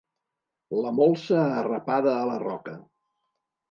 [0.85, 2.79] La molsa arrapada a la roca.